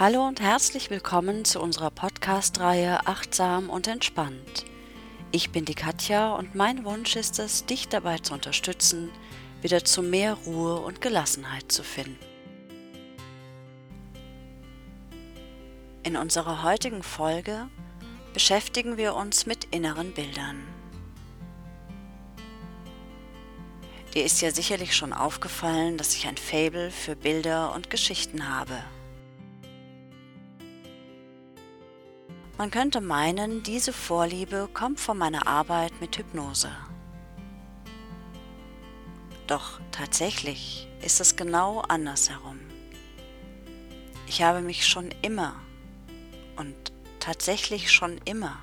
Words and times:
Hallo 0.00 0.24
und 0.24 0.40
herzlich 0.40 0.90
willkommen 0.90 1.44
zu 1.44 1.60
unserer 1.60 1.90
Podcast-Reihe 1.90 3.08
Achtsam 3.08 3.68
und 3.68 3.88
Entspannt. 3.88 4.64
Ich 5.32 5.50
bin 5.50 5.64
die 5.64 5.74
Katja 5.74 6.36
und 6.36 6.54
mein 6.54 6.84
Wunsch 6.84 7.16
ist 7.16 7.40
es, 7.40 7.66
dich 7.66 7.88
dabei 7.88 8.18
zu 8.18 8.32
unterstützen, 8.32 9.10
wieder 9.60 9.84
zu 9.84 10.04
mehr 10.04 10.34
Ruhe 10.34 10.76
und 10.76 11.00
Gelassenheit 11.00 11.72
zu 11.72 11.82
finden. 11.82 12.16
In 16.04 16.16
unserer 16.16 16.62
heutigen 16.62 17.02
Folge 17.02 17.66
beschäftigen 18.32 18.98
wir 18.98 19.16
uns 19.16 19.46
mit 19.46 19.64
inneren 19.72 20.12
Bildern. 20.12 20.62
Dir 24.14 24.24
ist 24.24 24.40
ja 24.42 24.52
sicherlich 24.52 24.94
schon 24.94 25.12
aufgefallen, 25.12 25.98
dass 25.98 26.14
ich 26.14 26.28
ein 26.28 26.36
Fabel 26.36 26.92
für 26.92 27.16
Bilder 27.16 27.74
und 27.74 27.90
Geschichten 27.90 28.48
habe. 28.48 28.80
Man 32.58 32.72
könnte 32.72 33.00
meinen, 33.00 33.62
diese 33.62 33.92
Vorliebe 33.92 34.68
kommt 34.74 34.98
von 34.98 35.16
meiner 35.16 35.46
Arbeit 35.46 36.00
mit 36.00 36.18
Hypnose. 36.18 36.72
Doch 39.46 39.78
tatsächlich 39.92 40.88
ist 41.00 41.20
es 41.20 41.36
genau 41.36 41.82
andersherum. 41.82 42.58
Ich 44.26 44.42
habe 44.42 44.60
mich 44.60 44.88
schon 44.88 45.10
immer 45.22 45.54
und 46.56 46.74
tatsächlich 47.20 47.92
schon 47.92 48.18
immer 48.24 48.58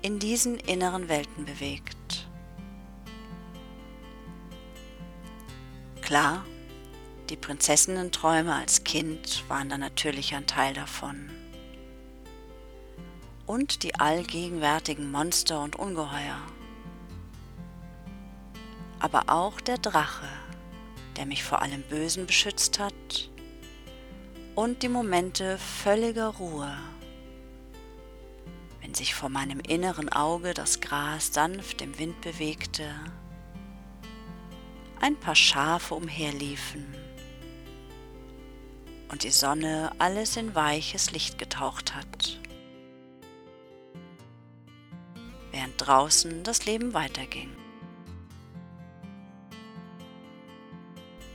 in 0.00 0.20
diesen 0.20 0.60
inneren 0.60 1.08
Welten 1.08 1.44
bewegt. 1.46 2.28
Klar, 6.00 6.44
die 7.28 7.36
Prinzessinnenträume 7.36 8.54
als 8.54 8.84
Kind 8.84 9.42
waren 9.48 9.68
da 9.68 9.76
natürlich 9.76 10.32
ein 10.36 10.46
Teil 10.46 10.74
davon 10.74 11.39
und 13.50 13.82
die 13.82 13.96
allgegenwärtigen 13.96 15.10
Monster 15.10 15.60
und 15.60 15.74
Ungeheuer. 15.74 16.38
Aber 19.00 19.24
auch 19.26 19.60
der 19.60 19.76
Drache, 19.76 20.28
der 21.16 21.26
mich 21.26 21.42
vor 21.42 21.60
allem 21.60 21.82
Bösen 21.82 22.26
beschützt 22.26 22.78
hat, 22.78 23.28
und 24.54 24.84
die 24.84 24.88
Momente 24.88 25.58
völliger 25.58 26.28
Ruhe, 26.28 26.72
wenn 28.82 28.94
sich 28.94 29.16
vor 29.16 29.30
meinem 29.30 29.58
inneren 29.58 30.08
Auge 30.10 30.54
das 30.54 30.80
Gras 30.80 31.32
sanft 31.32 31.82
im 31.82 31.98
Wind 31.98 32.20
bewegte, 32.20 32.88
ein 35.00 35.18
paar 35.18 35.34
Schafe 35.34 35.96
umherliefen 35.96 36.86
und 39.08 39.24
die 39.24 39.30
Sonne 39.30 39.90
alles 39.98 40.36
in 40.36 40.54
weiches 40.54 41.10
Licht 41.10 41.36
getaucht 41.36 41.96
hat. 41.96 42.39
Während 45.60 45.74
draußen 45.76 46.42
das 46.42 46.64
Leben 46.64 46.94
weiterging. 46.94 47.50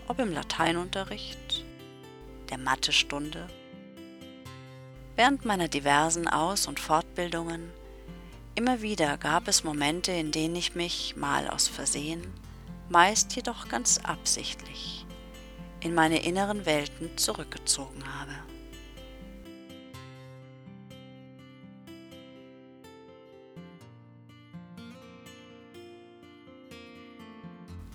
Ob 0.07 0.17
im 0.17 0.33
Lateinunterricht, 0.33 1.63
der 2.49 2.57
Mathestunde, 2.57 3.45
während 5.15 5.45
meiner 5.45 5.67
diversen 5.67 6.27
Aus- 6.27 6.65
und 6.65 6.79
Fortbildungen, 6.79 7.69
immer 8.55 8.81
wieder 8.81 9.19
gab 9.19 9.47
es 9.47 9.63
Momente, 9.63 10.11
in 10.11 10.31
denen 10.31 10.55
ich 10.55 10.73
mich, 10.73 11.15
mal 11.15 11.47
aus 11.47 11.67
Versehen, 11.67 12.25
meist 12.89 13.35
jedoch 13.35 13.67
ganz 13.69 13.99
absichtlich, 13.99 15.05
in 15.81 15.93
meine 15.93 16.23
inneren 16.23 16.65
Welten 16.65 17.15
zurückgezogen 17.15 18.03
habe. 18.19 18.44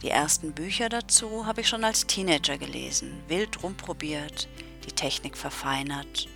Die 0.02 0.08
ersten 0.08 0.52
Bücher 0.52 0.88
dazu 0.88 1.44
habe 1.44 1.60
ich 1.60 1.68
schon 1.68 1.84
als 1.84 2.06
Teenager 2.06 2.56
gelesen, 2.56 3.22
wild 3.28 3.62
rumprobiert, 3.62 4.48
die 4.86 4.92
Technik 4.92 5.36
verfeinert 5.36 6.28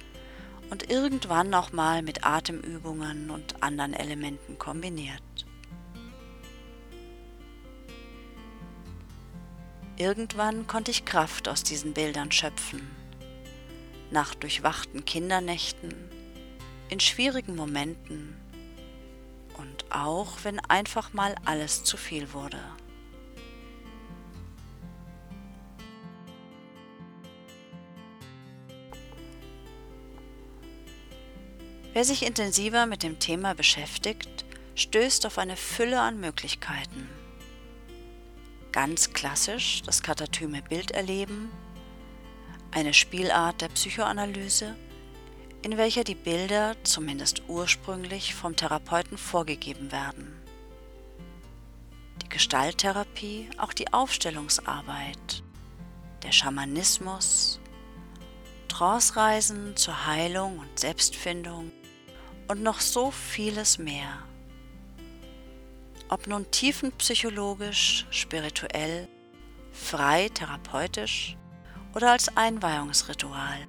und 0.71 0.91
irgendwann 0.91 1.55
auch 1.55 1.73
mal 1.73 2.03
mit 2.03 2.27
Atemübungen 2.27 3.31
und 3.31 3.63
anderen 3.63 3.95
Elementen 3.95 4.59
kombiniert. 4.59 5.23
Irgendwann 9.97 10.67
konnte 10.67 10.91
ich 10.91 11.05
Kraft 11.05 11.49
aus 11.49 11.63
diesen 11.63 11.95
Bildern 11.95 12.33
schöpfen. 12.33 12.91
Nach 14.11 14.35
durchwachten 14.35 15.05
Kindernächten, 15.05 15.95
in 16.91 17.01
schwierigen 17.01 17.57
Momenten 17.57 18.37
und 19.57 19.87
auch 19.91 20.33
wenn 20.43 20.61
einfach 20.61 21.13
mal 21.13 21.35
alles 21.45 21.85
zu 21.85 21.97
viel 21.97 22.33
wurde. 22.33 22.61
Wer 31.95 32.05
sich 32.05 32.27
intensiver 32.27 32.87
mit 32.87 33.05
dem 33.05 33.21
Thema 33.21 33.55
beschäftigt, 33.55 34.45
stößt 34.75 35.27
auf 35.27 35.39
eine 35.39 35.57
Fülle 35.57 36.01
an 36.01 36.19
Möglichkeiten. 36.19 37.09
Ganz 38.73 39.13
klassisch 39.13 39.81
das 39.83 40.03
katatyme 40.03 40.61
Bilderleben, 40.63 41.53
eine 42.73 42.93
Spielart 42.93 43.61
der 43.61 43.69
Psychoanalyse, 43.69 44.75
in 45.63 45.77
welcher 45.77 46.03
die 46.03 46.17
Bilder 46.17 46.75
zumindest 46.83 47.43
ursprünglich 47.47 48.35
vom 48.35 48.57
Therapeuten 48.57 49.17
vorgegeben 49.17 49.93
werden. 49.93 50.35
Die 52.23 52.29
Gestalttherapie, 52.29 53.49
auch 53.57 53.73
die 53.73 53.93
Aufstellungsarbeit, 53.93 55.45
der 56.25 56.33
Schamanismus, 56.33 57.61
Trance-Reisen 58.67 59.77
zur 59.77 60.07
Heilung 60.07 60.59
und 60.59 60.81
Selbstfindung, 60.81 61.71
und 62.49 62.63
noch 62.63 62.81
so 62.81 63.11
vieles 63.11 63.79
mehr. 63.79 64.23
Ob 66.09 66.27
nun 66.27 66.51
tiefenpsychologisch, 66.51 68.07
spirituell, 68.11 69.09
frei 69.73 70.29
therapeutisch 70.29 71.37
oder 71.95 72.13
als 72.13 72.37
Einweihungsritual. 72.37 73.67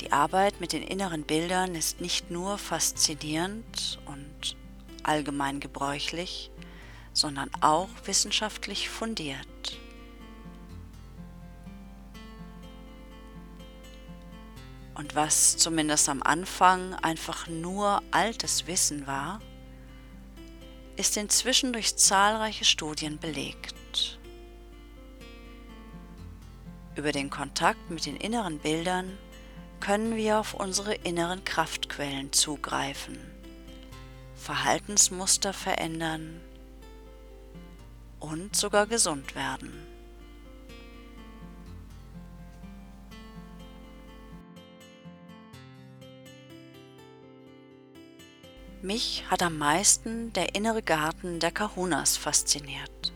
Die 0.00 0.12
Arbeit 0.12 0.60
mit 0.60 0.72
den 0.72 0.82
inneren 0.82 1.24
Bildern 1.24 1.74
ist 1.74 2.00
nicht 2.00 2.30
nur 2.30 2.58
faszinierend 2.58 3.98
und 4.06 4.56
allgemein 5.02 5.60
gebräuchlich, 5.60 6.50
sondern 7.12 7.50
auch 7.60 7.88
wissenschaftlich 8.04 8.88
fundiert. 8.88 9.78
Und 14.96 15.14
was 15.14 15.58
zumindest 15.58 16.08
am 16.08 16.22
Anfang 16.22 16.94
einfach 16.94 17.48
nur 17.48 18.02
altes 18.12 18.66
Wissen 18.66 19.06
war, 19.06 19.40
ist 20.96 21.18
inzwischen 21.18 21.74
durch 21.74 21.96
zahlreiche 21.96 22.64
Studien 22.64 23.18
belegt. 23.18 24.18
Über 26.94 27.12
den 27.12 27.28
Kontakt 27.28 27.90
mit 27.90 28.06
den 28.06 28.16
inneren 28.16 28.58
Bildern 28.58 29.18
können 29.80 30.16
wir 30.16 30.38
auf 30.38 30.54
unsere 30.54 30.94
inneren 30.94 31.44
Kraftquellen 31.44 32.32
zugreifen, 32.32 33.18
Verhaltensmuster 34.34 35.52
verändern 35.52 36.40
und 38.18 38.56
sogar 38.56 38.86
gesund 38.86 39.34
werden. 39.34 39.85
Mich 48.86 49.24
hat 49.28 49.42
am 49.42 49.58
meisten 49.58 50.32
der 50.34 50.54
innere 50.54 50.80
Garten 50.80 51.40
der 51.40 51.50
Kahunas 51.50 52.16
fasziniert. 52.16 53.12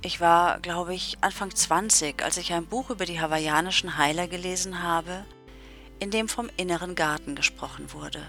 Ich 0.00 0.20
war, 0.20 0.58
glaube 0.58 0.92
ich, 0.92 1.18
Anfang 1.20 1.54
20, 1.54 2.20
als 2.24 2.36
ich 2.36 2.52
ein 2.52 2.66
Buch 2.66 2.90
über 2.90 3.04
die 3.04 3.20
hawaiianischen 3.20 3.96
Heiler 3.96 4.26
gelesen 4.26 4.82
habe, 4.82 5.24
in 6.00 6.10
dem 6.10 6.26
vom 6.26 6.50
inneren 6.56 6.96
Garten 6.96 7.36
gesprochen 7.36 7.92
wurde. 7.92 8.26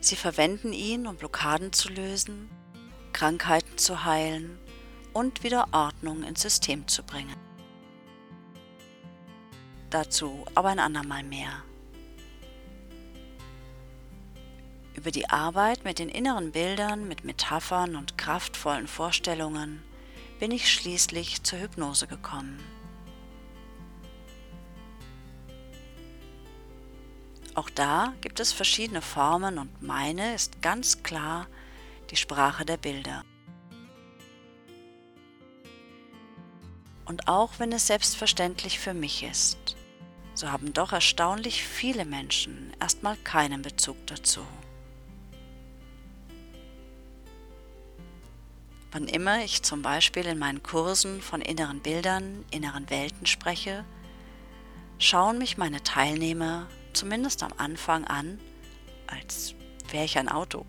Sie 0.00 0.16
verwenden 0.16 0.74
ihn, 0.74 1.06
um 1.06 1.16
Blockaden 1.16 1.72
zu 1.72 1.88
lösen, 1.88 2.50
Krankheiten 3.14 3.78
zu 3.78 4.04
heilen 4.04 4.58
und 5.14 5.42
wieder 5.42 5.68
Ordnung 5.72 6.22
ins 6.22 6.42
System 6.42 6.86
zu 6.86 7.02
bringen. 7.02 7.40
Dazu 9.88 10.44
aber 10.54 10.68
ein 10.68 10.80
andermal 10.80 11.22
mehr. 11.22 11.64
Über 14.94 15.10
die 15.10 15.30
Arbeit 15.30 15.84
mit 15.84 15.98
den 15.98 16.08
inneren 16.08 16.52
Bildern, 16.52 17.06
mit 17.08 17.24
Metaphern 17.24 17.96
und 17.96 18.18
kraftvollen 18.18 18.88
Vorstellungen 18.88 19.82
bin 20.38 20.50
ich 20.50 20.72
schließlich 20.72 21.42
zur 21.42 21.60
Hypnose 21.60 22.06
gekommen. 22.06 22.58
Auch 27.54 27.70
da 27.70 28.14
gibt 28.20 28.38
es 28.38 28.52
verschiedene 28.52 29.02
Formen 29.02 29.58
und 29.58 29.82
meine 29.82 30.34
ist 30.34 30.62
ganz 30.62 31.02
klar 31.02 31.48
die 32.10 32.16
Sprache 32.16 32.64
der 32.64 32.76
Bilder. 32.76 33.24
Und 37.04 37.26
auch 37.26 37.58
wenn 37.58 37.72
es 37.72 37.86
selbstverständlich 37.86 38.78
für 38.78 38.94
mich 38.94 39.24
ist, 39.24 39.76
so 40.34 40.52
haben 40.52 40.72
doch 40.72 40.92
erstaunlich 40.92 41.64
viele 41.64 42.04
Menschen 42.04 42.72
erstmal 42.80 43.16
keinen 43.16 43.62
Bezug 43.62 43.96
dazu. 44.06 44.46
Wann 48.98 49.06
immer 49.06 49.44
ich 49.44 49.62
zum 49.62 49.80
Beispiel 49.80 50.26
in 50.26 50.40
meinen 50.40 50.64
Kursen 50.64 51.22
von 51.22 51.40
inneren 51.40 51.78
Bildern, 51.78 52.44
inneren 52.50 52.90
Welten 52.90 53.26
spreche, 53.26 53.84
schauen 54.98 55.38
mich 55.38 55.56
meine 55.56 55.84
Teilnehmer 55.84 56.66
zumindest 56.94 57.44
am 57.44 57.52
Anfang 57.58 58.04
an, 58.08 58.40
als 59.06 59.54
wäre 59.90 60.04
ich 60.04 60.18
ein 60.18 60.28
Auto. 60.28 60.66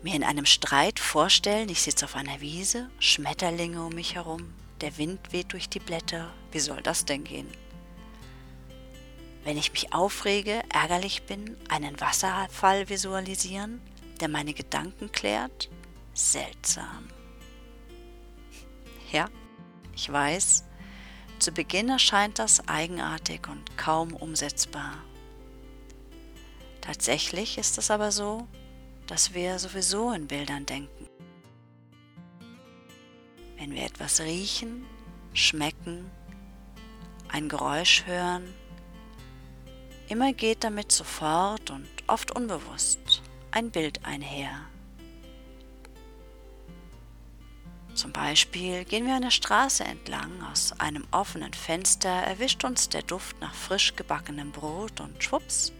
Mir 0.00 0.14
in 0.14 0.22
einem 0.22 0.46
Streit 0.46 1.00
vorstellen, 1.00 1.68
ich 1.68 1.82
sitze 1.82 2.04
auf 2.04 2.14
einer 2.14 2.40
Wiese, 2.40 2.88
Schmetterlinge 3.00 3.84
um 3.84 3.96
mich 3.96 4.14
herum, 4.14 4.54
der 4.80 4.96
Wind 4.96 5.32
weht 5.32 5.52
durch 5.52 5.68
die 5.68 5.80
Blätter, 5.80 6.32
wie 6.52 6.60
soll 6.60 6.82
das 6.82 7.04
denn 7.04 7.24
gehen? 7.24 7.48
Wenn 9.42 9.58
ich 9.58 9.72
mich 9.72 9.92
aufrege, 9.92 10.62
ärgerlich 10.72 11.24
bin, 11.24 11.56
einen 11.68 12.00
Wasserfall 12.00 12.88
visualisieren, 12.88 13.80
der 14.20 14.28
meine 14.28 14.54
Gedanken 14.54 15.10
klärt? 15.12 15.68
Seltsam. 16.12 17.08
Ja, 19.10 19.28
ich 19.94 20.10
weiß, 20.10 20.64
zu 21.38 21.52
Beginn 21.52 21.88
erscheint 21.88 22.38
das 22.38 22.68
eigenartig 22.68 23.48
und 23.48 23.76
kaum 23.76 24.14
umsetzbar. 24.14 24.96
Tatsächlich 26.80 27.58
ist 27.58 27.78
es 27.78 27.90
aber 27.90 28.12
so, 28.12 28.46
dass 29.06 29.34
wir 29.34 29.58
sowieso 29.58 30.12
in 30.12 30.26
Bildern 30.26 30.66
denken. 30.66 31.08
Wenn 33.58 33.72
wir 33.72 33.84
etwas 33.84 34.20
riechen, 34.20 34.86
schmecken, 35.32 36.10
ein 37.28 37.48
Geräusch 37.48 38.06
hören, 38.06 38.52
immer 40.08 40.32
geht 40.32 40.64
damit 40.64 40.92
sofort 40.92 41.70
und 41.70 41.88
oft 42.06 42.34
unbewusst 42.34 43.22
ein 43.54 43.70
Bild 43.70 44.04
einher. 44.04 44.50
Zum 47.94 48.12
Beispiel 48.12 48.84
gehen 48.84 49.06
wir 49.06 49.14
eine 49.14 49.30
Straße 49.30 49.84
entlang, 49.84 50.42
aus 50.50 50.72
einem 50.80 51.06
offenen 51.12 51.54
Fenster 51.54 52.08
erwischt 52.08 52.64
uns 52.64 52.88
der 52.88 53.02
Duft 53.02 53.40
nach 53.40 53.54
frisch 53.54 53.94
gebackenem 53.94 54.50
Brot 54.50 55.00
und 55.00 55.22
schwupps, 55.22 55.72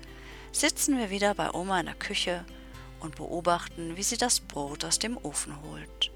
sitzen 0.53 0.99
wir 0.99 1.11
wieder 1.11 1.35
bei 1.35 1.53
Oma 1.53 1.81
in 1.81 1.87
der 1.87 1.97
Küche 1.97 2.45
und 3.01 3.17
beobachten, 3.17 3.97
wie 3.97 4.05
sie 4.05 4.19
das 4.19 4.39
Brot 4.39 4.85
aus 4.85 5.01
dem 5.01 5.17
Ofen 5.17 5.61
holt. 5.63 6.13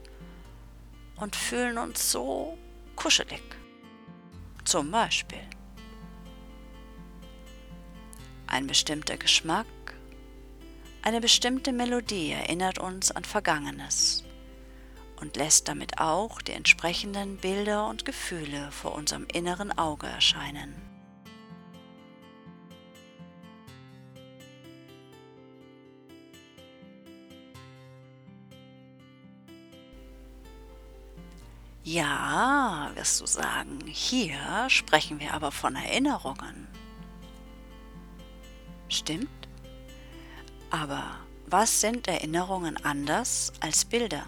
Und 1.16 1.34
fühlen 1.34 1.76
uns 1.76 2.12
so 2.12 2.56
kuschelig. 2.94 3.42
Zum 4.64 4.92
Beispiel. 4.92 5.42
Ein 8.46 8.68
bestimmter 8.68 9.16
Geschmack, 9.16 9.66
eine 11.08 11.22
bestimmte 11.22 11.72
Melodie 11.72 12.32
erinnert 12.32 12.78
uns 12.78 13.10
an 13.10 13.24
Vergangenes 13.24 14.24
und 15.22 15.36
lässt 15.36 15.66
damit 15.66 15.98
auch 16.00 16.42
die 16.42 16.52
entsprechenden 16.52 17.38
Bilder 17.38 17.88
und 17.88 18.04
Gefühle 18.04 18.70
vor 18.70 18.94
unserem 18.94 19.26
inneren 19.32 19.72
Auge 19.78 20.06
erscheinen. 20.06 20.74
Ja, 31.84 32.90
wirst 32.96 33.22
du 33.22 33.26
sagen, 33.26 33.78
hier 33.86 34.36
sprechen 34.68 35.20
wir 35.20 35.32
aber 35.32 35.52
von 35.52 35.74
Erinnerungen. 35.74 36.68
Stimmt? 38.90 39.37
Aber 40.70 41.04
was 41.46 41.80
sind 41.80 42.08
Erinnerungen 42.08 42.76
anders 42.84 43.52
als 43.60 43.84
Bilder? 43.84 44.26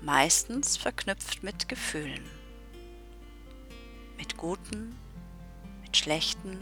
meistens 0.00 0.76
verknüpft 0.76 1.42
mit 1.42 1.68
Gefühlen. 1.68 2.24
Mit 4.16 4.36
guten, 4.36 4.96
mit 5.82 5.96
schlechten, 5.96 6.58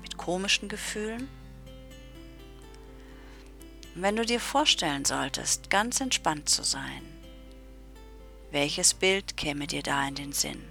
mit 0.00 0.16
komischen 0.16 0.68
Gefühlen. 0.68 1.28
wenn 3.94 4.16
du 4.16 4.24
dir 4.24 4.40
vorstellen 4.40 5.04
solltest, 5.04 5.68
ganz 5.68 6.00
entspannt 6.00 6.48
zu 6.48 6.62
sein, 6.62 7.02
welches 8.50 8.94
Bild 8.94 9.36
käme 9.36 9.66
dir 9.66 9.82
da 9.82 10.08
in 10.08 10.14
den 10.14 10.32
Sinn? 10.32 10.64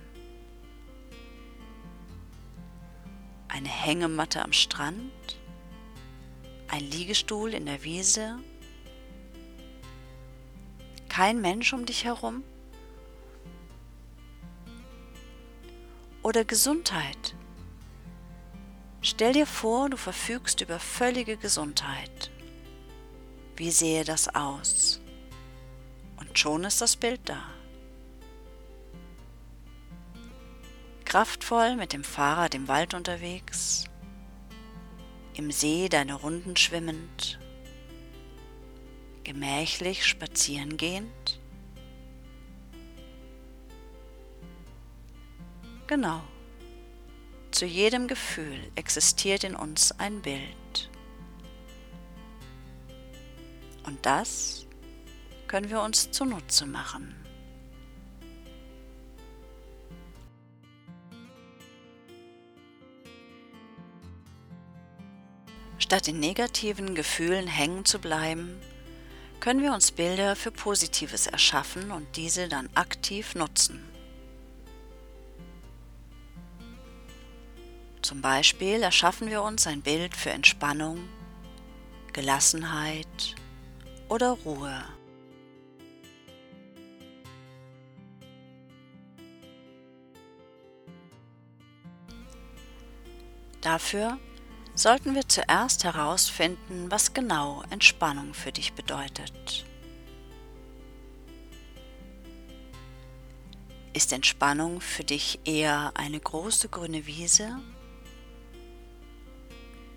Eine 3.48 3.70
Hängematte 3.70 4.44
am 4.44 4.54
Strand? 4.54 5.38
Ein 6.72 6.90
Liegestuhl 6.90 7.54
in 7.54 7.66
der 7.66 7.84
Wiese 7.84 8.40
kein 11.10 11.42
Mensch 11.42 11.74
um 11.74 11.86
dich 11.86 12.06
herum? 12.06 12.46
Oder 16.24 16.46
Gesundheit. 16.46 17.36
Stell 19.02 19.34
dir 19.34 19.46
vor, 19.46 19.90
du 19.90 19.98
verfügst 19.98 20.62
über 20.62 20.80
völlige 20.80 21.36
Gesundheit. 21.36 22.32
Wie 23.58 23.72
sehe 23.72 24.06
das 24.06 24.34
aus? 24.34 25.02
Und 26.16 26.40
schon 26.40 26.64
ist 26.64 26.80
das 26.80 26.96
Bild 26.96 27.20
da. 27.26 27.44
Kraftvoll 31.04 31.76
mit 31.76 31.92
dem 31.92 32.06
Fahrrad 32.06 32.56
im 32.56 32.70
Wald 32.70 32.94
unterwegs, 32.94 33.91
im 35.36 35.52
See 35.52 35.90
deine 35.90 36.16
Runden 36.16 36.56
schwimmend 36.56 37.40
gemächlich 39.24 40.06
spazieren 40.06 40.78
gehend? 40.78 41.40
Genau. 45.88 46.22
Zu 47.52 47.66
jedem 47.66 48.08
Gefühl 48.08 48.72
existiert 48.76 49.44
in 49.44 49.56
uns 49.56 49.92
ein 50.00 50.22
Bild. 50.22 50.90
Und 53.84 54.06
das 54.06 54.66
können 55.48 55.70
wir 55.70 55.82
uns 55.82 56.12
zunutze 56.12 56.66
machen. 56.66 57.14
Statt 65.92 66.08
in 66.08 66.22
negativen 66.22 66.96
Gefühlen 66.96 67.48
hängen 67.48 67.84
zu 67.84 68.00
bleiben, 68.00 68.58
können 69.42 69.62
wir 69.62 69.74
uns 69.74 69.92
Bilder 69.92 70.38
für 70.38 70.50
Positives 70.50 71.28
erschaffen 71.28 71.92
und 71.92 72.16
diese 72.16 72.48
dann 72.48 72.70
aktiv 72.76 73.36
nutzen. 73.36 73.84
Zum 78.02 78.22
Beispiel 78.22 78.82
erschaffen 78.82 79.30
wir 79.30 79.42
uns 79.42 79.68
ein 79.68 79.82
Bild 79.82 80.16
für 80.16 80.30
Entspannung, 80.30 81.10
Gelassenheit 82.14 83.36
oder 84.08 84.30
Ruhe. 84.46 84.86
Dafür 93.60 94.18
sollten 94.82 95.14
wir 95.14 95.28
zuerst 95.28 95.84
herausfinden, 95.84 96.90
was 96.90 97.14
genau 97.14 97.62
Entspannung 97.70 98.34
für 98.34 98.52
dich 98.52 98.74
bedeutet. 98.74 99.64
Ist 103.94 104.12
Entspannung 104.12 104.82
für 104.82 105.04
dich 105.04 105.40
eher 105.46 105.92
eine 105.96 106.20
große 106.20 106.70
grüne 106.70 107.06
Wiese 107.06 107.60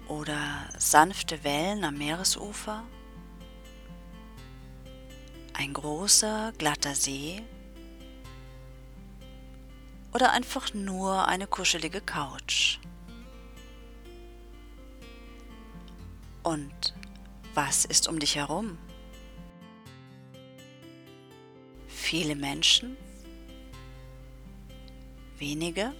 oder 0.08 0.68
sanfte 0.76 1.42
Wellen 1.44 1.84
am 1.84 1.96
Meeresufer? 1.96 2.84
Ein 5.54 5.72
großer, 5.72 6.52
glatter 6.58 6.94
See? 6.94 7.42
Oder 10.12 10.32
einfach 10.32 10.74
nur 10.74 11.26
eine 11.26 11.46
kuschelige 11.46 12.02
Couch? 12.02 12.80
Und 16.44 16.94
was 17.54 17.86
ist 17.86 18.06
um 18.06 18.20
dich 18.20 18.36
herum? 18.36 18.78
Viele 21.88 22.36
Menschen? 22.36 22.96
Wenige? 25.38 25.92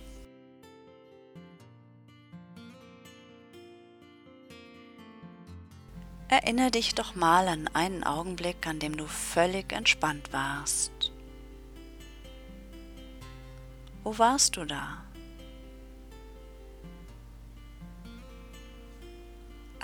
Erinnere 6.29 6.71
dich 6.71 6.95
doch 6.95 7.15
mal 7.15 7.49
an 7.49 7.69
einen 7.73 8.05
Augenblick, 8.05 8.67
an 8.67 8.81
dem 8.81 8.97
du 8.97 9.07
völlig 9.07 9.73
entspannt 9.73 10.33
warst. 10.33 11.13
Wo 14.03 14.19
warst 14.19 14.57
du 14.57 14.67
da? 14.67 15.05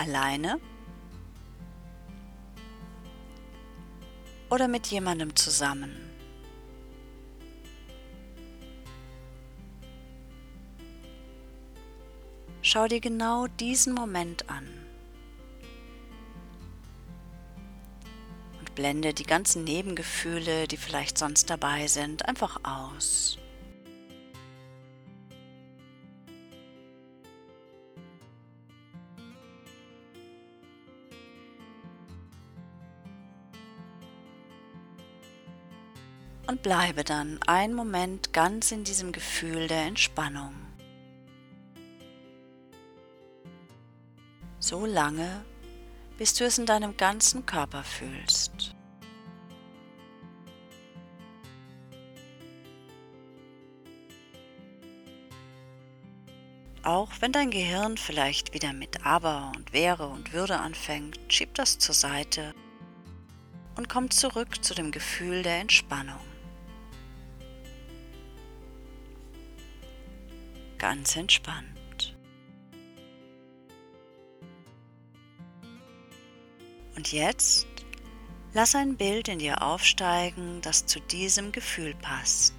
Alleine? 0.01 0.59
Oder 4.49 4.67
mit 4.67 4.87
jemandem 4.87 5.37
zusammen? 5.37 5.95
Schau 12.63 12.89
dir 12.89 13.01
genau 13.01 13.47
diesen 13.47 13.93
Moment 13.93 14.49
an. 14.49 14.67
Und 18.59 18.75
blende 18.75 19.13
die 19.13 19.25
ganzen 19.25 19.65
Nebengefühle, 19.65 20.67
die 20.67 20.79
vielleicht 20.79 21.19
sonst 21.19 21.51
dabei 21.51 21.89
sind, 21.89 22.27
einfach 22.27 22.61
aus. 22.65 23.40
Und 36.51 36.65
bleibe 36.65 37.05
dann 37.05 37.39
einen 37.47 37.75
Moment 37.75 38.33
ganz 38.33 38.73
in 38.73 38.83
diesem 38.83 39.13
Gefühl 39.13 39.69
der 39.69 39.85
Entspannung. 39.85 40.53
So 44.59 44.85
lange, 44.85 45.45
bis 46.19 46.35
du 46.35 46.45
es 46.45 46.59
in 46.59 46.67
deinem 46.67 46.97
ganzen 46.97 47.47
Körper 47.47 47.85
fühlst. 47.85 48.75
Auch 56.83 57.11
wenn 57.21 57.31
dein 57.31 57.53
Gehirn 57.53 57.97
vielleicht 57.97 58.55
wieder 58.55 58.73
mit 58.73 59.07
Aber 59.07 59.53
und 59.55 59.73
Wäre 59.73 60.09
und 60.09 60.33
Würde 60.33 60.59
anfängt, 60.59 61.21
schieb 61.29 61.55
das 61.55 61.79
zur 61.79 61.95
Seite 61.95 62.57
und 63.77 63.89
komm 63.89 64.11
zurück 64.11 64.65
zu 64.65 64.75
dem 64.75 64.91
Gefühl 64.91 65.45
der 65.45 65.61
Entspannung. 65.61 66.30
Ganz 70.81 71.15
entspannt. 71.15 72.17
Und 76.97 77.13
jetzt 77.13 77.67
lass 78.55 78.75
ein 78.75 78.97
Bild 78.97 79.29
in 79.29 79.39
dir 79.39 79.63
aufsteigen, 79.63 80.61
das 80.63 80.87
zu 80.87 80.99
diesem 81.01 81.53
Gefühl 81.53 81.95
passt. 81.95 82.55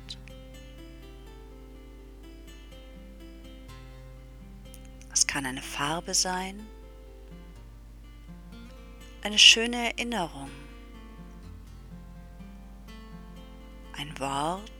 Es 5.12 5.28
kann 5.28 5.46
eine 5.46 5.62
Farbe 5.62 6.14
sein, 6.14 6.66
eine 9.24 9.38
schöne 9.38 9.94
Erinnerung, 9.94 10.50
ein 13.98 14.18
Wort, 14.20 14.72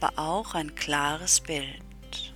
aber 0.00 0.18
auch 0.18 0.54
ein 0.54 0.74
klares 0.74 1.40
Bild. 1.40 2.32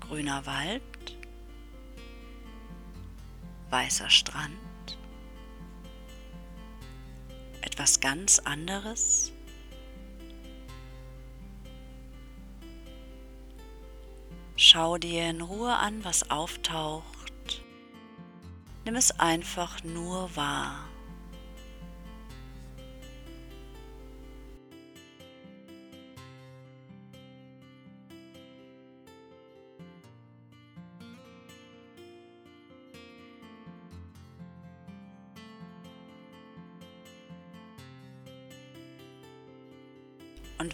Grüner 0.00 0.46
Wald, 0.46 0.82
weißer 3.70 4.10
Strand, 4.10 4.52
etwas 7.62 7.98
ganz 7.98 8.38
anderes. 8.38 9.32
Schau 14.56 14.98
dir 14.98 15.30
in 15.30 15.40
Ruhe 15.40 15.74
an, 15.74 16.04
was 16.04 16.30
auftaucht. 16.30 17.64
Nimm 18.84 18.94
es 18.94 19.18
einfach 19.18 19.82
nur 19.82 20.36
wahr. 20.36 20.93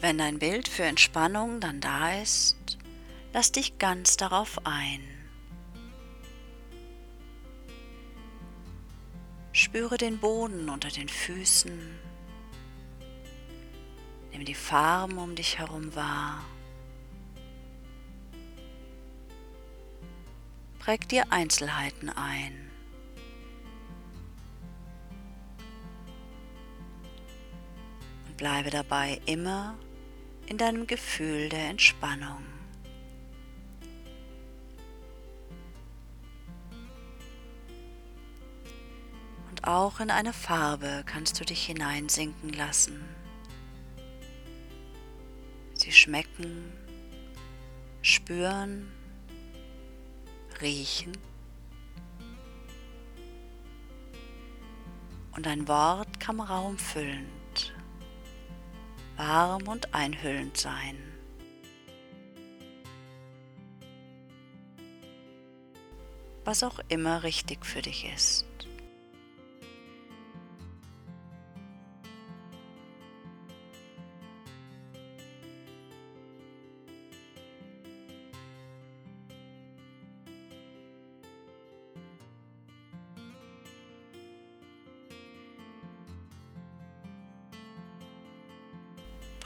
Und 0.00 0.06
wenn 0.06 0.16
dein 0.16 0.38
Bild 0.38 0.66
für 0.66 0.84
Entspannung 0.84 1.60
dann 1.60 1.82
da 1.82 2.22
ist, 2.22 2.78
lass 3.34 3.52
dich 3.52 3.76
ganz 3.76 4.16
darauf 4.16 4.64
ein. 4.64 5.02
Spüre 9.52 9.98
den 9.98 10.18
Boden 10.18 10.70
unter 10.70 10.88
den 10.88 11.10
Füßen. 11.10 11.98
Nimm 14.32 14.46
die 14.46 14.54
Farben 14.54 15.18
um 15.18 15.34
dich 15.34 15.58
herum 15.58 15.94
wahr. 15.94 16.42
Präg 20.78 21.10
dir 21.10 21.30
Einzelheiten 21.30 22.08
ein. 22.08 22.70
Bleibe 28.38 28.70
dabei 28.70 29.20
immer 29.26 29.76
in 30.50 30.58
deinem 30.58 30.88
Gefühl 30.88 31.48
der 31.48 31.68
Entspannung. 31.68 32.44
Und 39.48 39.64
auch 39.64 40.00
in 40.00 40.10
eine 40.10 40.32
Farbe 40.32 41.04
kannst 41.06 41.38
du 41.38 41.44
dich 41.44 41.66
hineinsinken 41.66 42.52
lassen. 42.52 43.00
Sie 45.74 45.92
schmecken, 45.92 46.72
spüren, 48.02 48.90
riechen. 50.60 51.12
Und 55.36 55.46
ein 55.46 55.68
Wort 55.68 56.18
kann 56.18 56.40
Raum 56.40 56.76
füllen 56.76 57.39
warm 59.20 59.68
und 59.68 59.94
einhüllend 59.94 60.56
sein. 60.56 60.96
Was 66.46 66.62
auch 66.62 66.80
immer 66.88 67.22
richtig 67.22 67.66
für 67.66 67.82
dich 67.82 68.06
ist. 68.14 68.49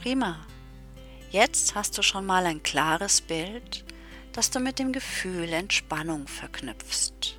Prima. 0.04 0.36
Jetzt 1.30 1.74
hast 1.74 1.96
du 1.96 2.02
schon 2.02 2.26
mal 2.26 2.44
ein 2.44 2.62
klares 2.62 3.22
Bild, 3.22 3.86
das 4.34 4.50
du 4.50 4.60
mit 4.60 4.78
dem 4.78 4.92
Gefühl 4.92 5.50
Entspannung 5.50 6.28
verknüpfst. 6.28 7.38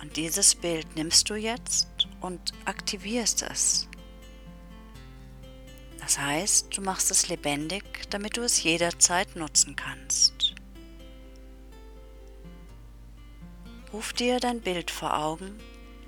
Und 0.00 0.16
dieses 0.16 0.54
Bild 0.54 0.94
nimmst 0.94 1.28
du 1.28 1.34
jetzt 1.34 1.88
und 2.20 2.52
aktivierst 2.64 3.42
es. 3.42 3.88
Das 5.98 6.20
heißt, 6.20 6.76
du 6.76 6.80
machst 6.80 7.10
es 7.10 7.26
lebendig, 7.26 7.82
damit 8.10 8.36
du 8.36 8.42
es 8.42 8.62
jederzeit 8.62 9.34
nutzen 9.34 9.74
kannst. 9.74 10.54
Ruf 13.92 14.12
dir 14.12 14.38
dein 14.38 14.60
Bild 14.60 14.92
vor 14.92 15.18
Augen, 15.18 15.58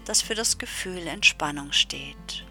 das 0.04 0.22
für 0.22 0.36
das 0.36 0.58
Gefühl 0.58 1.08
Entspannung 1.08 1.72
steht. 1.72 2.44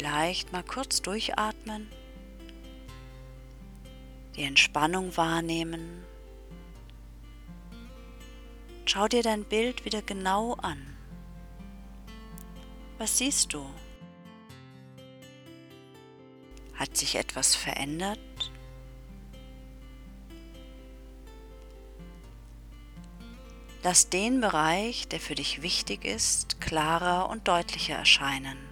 Vielleicht 0.00 0.50
mal 0.50 0.62
kurz 0.62 1.02
durchatmen, 1.02 1.86
die 4.34 4.44
Entspannung 4.44 5.14
wahrnehmen 5.14 6.06
schau 8.86 9.08
dir 9.08 9.22
dein 9.22 9.44
Bild 9.44 9.84
wieder 9.84 10.00
genau 10.00 10.54
an. 10.54 10.96
Was 12.96 13.18
siehst 13.18 13.52
du? 13.52 13.68
Hat 16.72 16.96
sich 16.96 17.16
etwas 17.16 17.54
verändert? 17.54 18.18
Lass 23.82 24.08
den 24.08 24.40
Bereich, 24.40 25.08
der 25.08 25.20
für 25.20 25.34
dich 25.34 25.60
wichtig 25.60 26.06
ist, 26.06 26.62
klarer 26.62 27.28
und 27.28 27.48
deutlicher 27.48 27.96
erscheinen. 27.96 28.69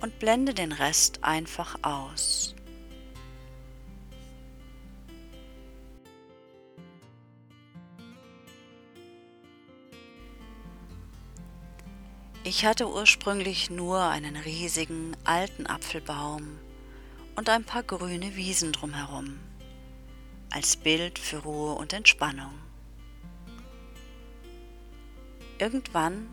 Und 0.00 0.18
blende 0.18 0.54
den 0.54 0.72
Rest 0.72 1.22
einfach 1.22 1.76
aus. 1.82 2.54
Ich 12.42 12.64
hatte 12.64 12.90
ursprünglich 12.90 13.70
nur 13.70 14.00
einen 14.00 14.34
riesigen 14.36 15.14
alten 15.24 15.66
Apfelbaum 15.66 16.58
und 17.36 17.48
ein 17.48 17.64
paar 17.64 17.82
grüne 17.82 18.34
Wiesen 18.34 18.72
drumherum, 18.72 19.38
als 20.50 20.76
Bild 20.76 21.18
für 21.18 21.38
Ruhe 21.38 21.74
und 21.74 21.92
Entspannung. 21.92 22.52
Irgendwann 25.58 26.28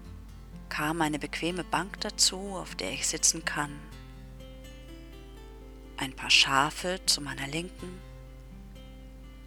kam 0.70 1.02
eine 1.02 1.20
bequeme 1.20 1.64
Bank 1.64 2.00
dazu, 2.02 2.56
auf 2.56 2.76
der 2.76 2.92
ich 2.92 3.08
sitzen 3.08 3.46
kann. 3.46 3.72
Ein 5.98 6.14
paar 6.14 6.30
Schafe 6.30 7.00
zu 7.06 7.22
meiner 7.22 7.48
Linken, 7.48 8.00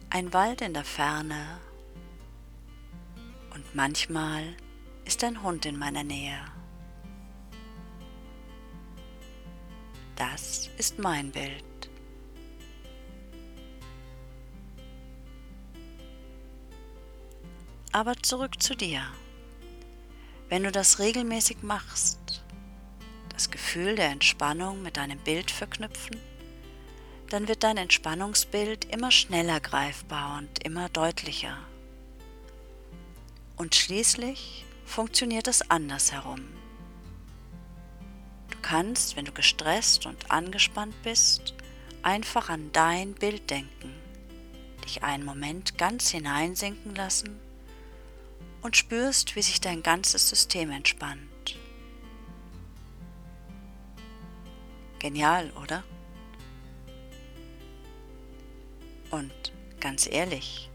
ein 0.09 0.33
Wald 0.33 0.61
in 0.61 0.73
der 0.73 0.83
Ferne 0.83 1.59
und 3.53 3.75
manchmal 3.75 4.55
ist 5.05 5.23
ein 5.23 5.41
Hund 5.41 5.65
in 5.65 5.77
meiner 5.77 6.03
Nähe. 6.03 6.39
Das 10.15 10.69
ist 10.77 10.99
mein 10.99 11.31
Bild. 11.31 11.63
Aber 17.91 18.15
zurück 18.21 18.61
zu 18.61 18.75
dir. 18.75 19.01
Wenn 20.51 20.63
du 20.63 20.71
das 20.73 20.99
regelmäßig 20.99 21.63
machst, 21.63 22.43
das 23.29 23.51
Gefühl 23.51 23.95
der 23.95 24.09
Entspannung 24.09 24.83
mit 24.83 24.97
deinem 24.97 25.17
Bild 25.17 25.49
verknüpfen, 25.49 26.17
dann 27.29 27.47
wird 27.47 27.63
dein 27.63 27.77
Entspannungsbild 27.77 28.83
immer 28.93 29.11
schneller 29.11 29.61
greifbar 29.61 30.39
und 30.39 30.61
immer 30.65 30.89
deutlicher. 30.89 31.57
Und 33.55 33.75
schließlich 33.75 34.65
funktioniert 34.83 35.47
es 35.47 35.71
andersherum 35.71 36.41
kannst, 38.61 39.15
wenn 39.15 39.23
du 39.23 39.31
gestresst 39.31 40.05
und 40.05 40.31
angespannt 40.31 40.95
bist, 41.01 41.53
einfach 42.03 42.49
an 42.49 42.71
dein 42.73 43.13
Bild 43.13 43.49
denken, 43.49 43.93
dich 44.83 45.01
einen 45.01 45.23
Moment 45.23 45.77
ganz 45.77 46.09
hineinsinken 46.09 46.93
lassen 46.93 47.39
und 48.61 48.77
spürst, 48.77 49.35
wie 49.35 49.41
sich 49.41 49.61
dein 49.61 49.83
ganzes 49.83 50.29
System 50.29 50.71
entspannt. 50.71 51.57
Genial, 54.99 55.51
oder? 55.61 55.83
Und 59.09 59.51
ganz 59.79 60.07
ehrlich, 60.07 60.71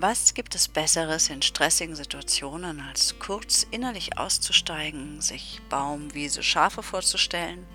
Was 0.00 0.32
gibt 0.34 0.54
es 0.54 0.68
Besseres 0.68 1.28
in 1.28 1.42
stressigen 1.42 1.96
Situationen, 1.96 2.80
als 2.80 3.18
kurz 3.18 3.66
innerlich 3.72 4.16
auszusteigen, 4.16 5.20
sich 5.20 5.60
Baum, 5.68 6.14
Wiese, 6.14 6.44
Schafe 6.44 6.84
vorzustellen, 6.84 7.66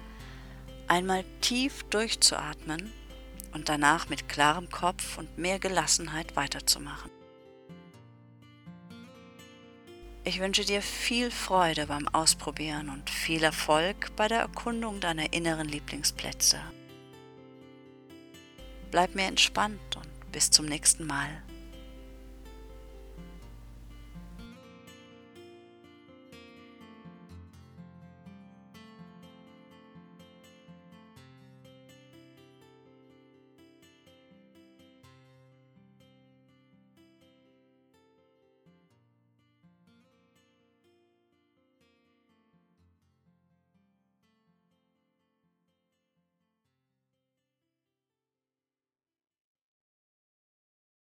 einmal 0.87 1.25
tief 1.41 1.83
durchzuatmen 1.89 2.93
und 3.53 3.69
danach 3.69 4.09
mit 4.09 4.27
klarem 4.27 4.69
Kopf 4.69 5.17
und 5.17 5.37
mehr 5.37 5.59
Gelassenheit 5.59 6.35
weiterzumachen? 6.35 7.11
Ich 10.25 10.39
wünsche 10.39 10.63
dir 10.63 10.81
viel 10.81 11.31
Freude 11.31 11.87
beim 11.87 12.07
Ausprobieren 12.07 12.89
und 12.89 13.09
viel 13.09 13.43
Erfolg 13.43 14.15
bei 14.15 14.29
der 14.29 14.39
Erkundung 14.39 15.01
deiner 15.01 15.33
inneren 15.33 15.67
Lieblingsplätze. 15.67 16.59
Bleib 18.89 19.15
mir 19.15 19.25
entspannt 19.25 19.97
und 19.97 20.31
bis 20.31 20.49
zum 20.49 20.65
nächsten 20.65 21.05
Mal. 21.05 21.43